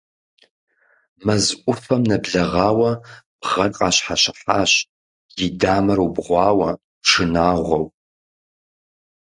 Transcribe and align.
Мэз 1.25 1.45
Ӏуфэм 1.63 2.01
нэблэгъуауэ 2.09 2.91
Бгъэр 3.39 3.69
къащхьэщыхьащ, 3.77 4.71
и 5.45 5.47
дамэр 5.59 5.99
убгъуауэ, 6.05 6.69
шынагъуэу. 7.07 7.85